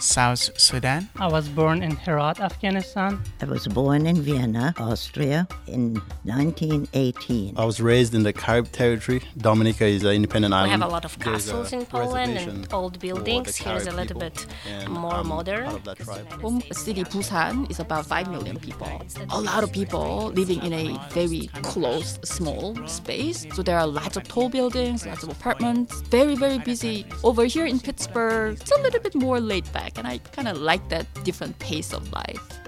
[0.00, 1.08] South Sudan.
[1.16, 3.22] I was born in Herat, Afghanistan.
[3.40, 5.94] I was born in Vienna, Austria in
[6.24, 7.54] 1918.
[7.56, 9.22] I was raised in the Carib territory.
[9.38, 10.72] Dominica is an independent We island.
[10.74, 13.56] We have a lot of castles in Poland and old buildings.
[13.56, 15.64] Here is a little bit and more I'm modern.
[15.64, 16.40] part of that.
[16.40, 19.02] Home city Busan is about 5 million people.
[19.30, 23.46] A lot of people living in a very close, small space.
[23.54, 27.06] So there are lots of tall buildings, lots of apartments, very, very busy.
[27.24, 30.58] Over here in Pittsburgh, it's a little bit more laid back, and I kind of
[30.58, 32.58] like that different pace of life.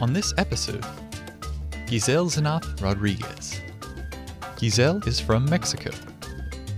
[0.00, 0.84] On this episode,
[1.86, 3.60] Gizelxanath Rodriguez.
[4.58, 5.90] Giselle is from Mexico,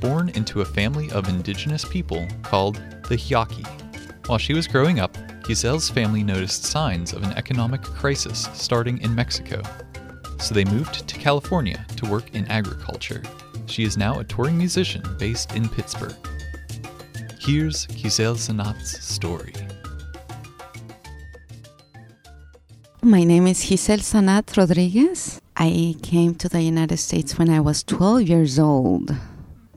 [0.00, 3.64] born into a family of indigenous people called the Yaqui.
[4.26, 9.14] While she was growing up, Giselle's family noticed signs of an economic crisis starting in
[9.14, 9.62] Mexico,
[10.38, 13.22] so they moved to California to work in agriculture.
[13.66, 16.14] She is now a touring musician based in Pittsburgh.
[17.42, 19.54] Here's Gizelxanath's story.
[23.02, 25.40] My name is Gizelxanath Rodriguez.
[25.56, 29.16] I came to the United States when I was 12 years old.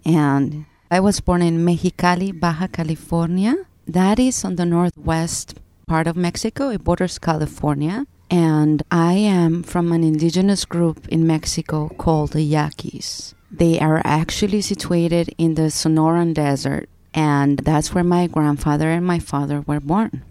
[0.04, 3.56] And I was born in Mexicali, Baja California.
[3.88, 6.70] That is on the northwest part of Mexico.
[6.70, 8.06] It borders California.
[8.30, 13.34] And I am from an indigenous group in Mexico called the Yaquis.
[13.50, 16.90] They are actually situated in the Sonoran Desert.
[17.14, 20.24] And that's where my grandfather and my father were born.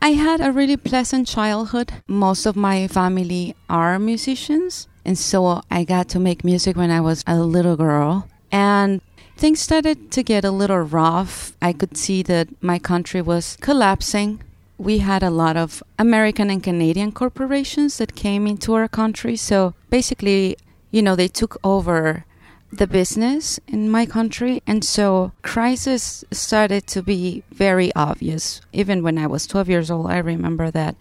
[0.00, 1.92] I had a really pleasant childhood.
[2.06, 7.00] Most of my family are musicians, and so I got to make music when I
[7.00, 8.28] was a little girl.
[8.52, 9.00] And
[9.36, 11.52] things started to get a little rough.
[11.60, 14.42] I could see that my country was collapsing.
[14.78, 19.36] We had a lot of American and Canadian corporations that came into our country.
[19.36, 20.56] So basically,
[20.90, 22.24] you know, they took over
[22.72, 28.60] the business in my country and so crisis started to be very obvious.
[28.72, 30.96] Even when i was 12 years old i remember that.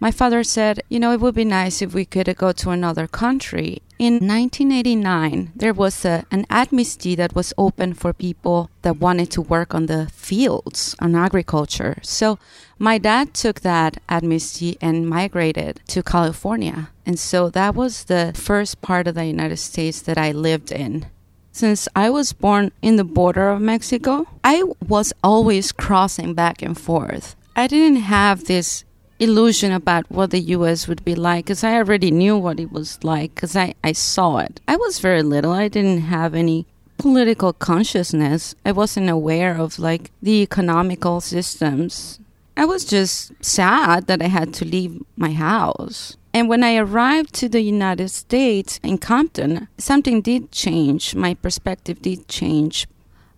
[0.00, 3.06] My father said you know it would be nice if we could go to another
[3.06, 3.82] country.
[3.98, 9.42] In 1989 there was a, an amnesty that was open for people that wanted to
[9.42, 11.98] work on the fields on agriculture.
[12.02, 12.38] So
[12.78, 18.80] my dad took that amnesty and migrated to california and so that was the first
[18.80, 21.04] part of the united states that i lived in
[21.52, 26.78] since I was born in the border of Mexico, I was always crossing back and
[26.78, 27.36] forth.
[27.56, 28.84] I didn't have this
[29.18, 33.02] illusion about what the US would be like because I already knew what it was
[33.04, 34.60] like because I, I saw it.
[34.66, 36.66] I was very little, I didn't have any
[36.98, 38.54] political consciousness.
[38.64, 42.20] I wasn't aware of like the economical systems.
[42.56, 46.16] I was just sad that I had to leave my house.
[46.32, 51.14] And when I arrived to the United States in Compton, something did change.
[51.14, 52.86] My perspective did change.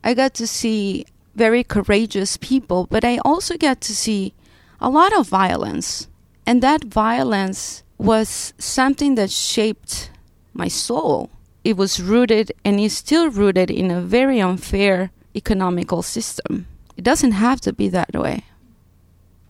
[0.04, 4.34] I got to see very courageous people, but I also got to see
[4.80, 6.08] a lot of violence.
[6.46, 10.10] And that violence was something that shaped
[10.52, 11.30] my soul.
[11.64, 16.66] It was rooted and is still rooted in a very unfair economical system.
[16.96, 18.44] It doesn't have to be that way.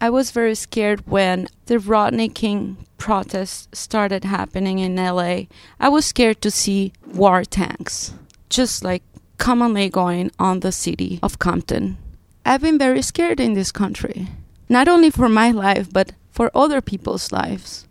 [0.03, 5.43] I was very scared when the Rodney King protests started happening in LA.
[5.79, 8.13] I was scared to see war tanks,
[8.51, 9.05] just like
[9.39, 11.99] commonly going on the city of Compton.
[12.45, 14.27] I've been very scared in this country,
[14.69, 17.87] not only for my life, but for other people's lives.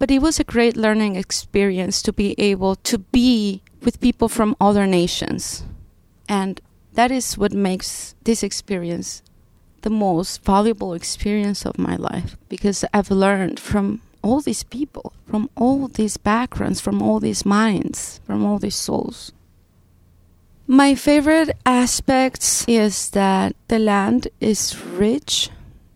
[0.00, 4.56] But it was a great learning experience to be able to be with people from
[4.60, 5.62] other nations.
[6.28, 6.60] And
[6.94, 9.22] that is what makes this experience
[9.86, 15.48] the most valuable experience of my life because I've learned from all these people, from
[15.54, 19.30] all these backgrounds, from all these minds, from all these souls.
[20.66, 25.50] My favorite aspects is that the land is rich.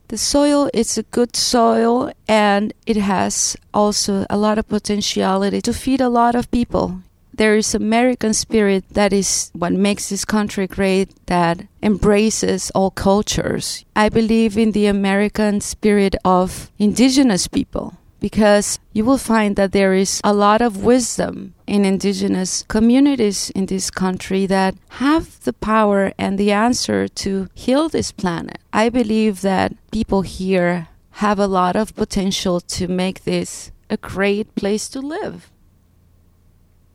[0.06, 5.72] The soil is a good soil and it has also a lot of potentiality to
[5.72, 7.02] feed a lot of people
[7.40, 13.82] there is American spirit that is what makes this country great that embraces all cultures.
[13.96, 19.94] I believe in the American spirit of indigenous people because you will find that there
[19.94, 26.12] is a lot of wisdom in indigenous communities in this country that have the power
[26.18, 28.58] and the answer to heal this planet.
[28.70, 30.88] I believe that people here
[31.24, 35.50] have a lot of potential to make this a great place to live.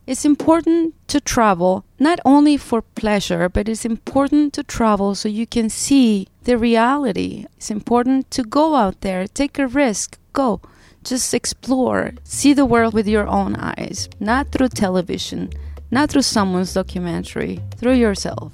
[0.07, 5.47] It's important to travel not only for pleasure, but it's important to travel so you
[5.47, 7.45] can see the reality.
[7.57, 10.61] It's important to go out there, take a risk, go,
[11.03, 15.49] Just explore, see the world with your own eyes, not through television,
[15.89, 18.53] not through someone's documentary, through yourself.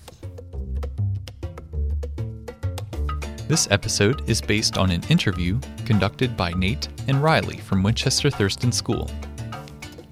[3.50, 8.72] This episode is based on an interview conducted by Nate and Riley from Winchester Thurston
[8.72, 9.10] School.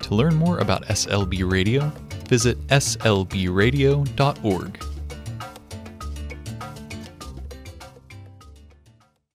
[0.10, 1.92] To learn more about SLB Radio,
[2.28, 4.84] visit slbradio.org.